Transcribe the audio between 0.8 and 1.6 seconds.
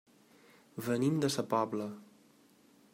Venim de sa